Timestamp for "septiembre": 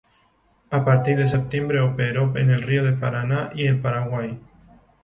1.27-1.79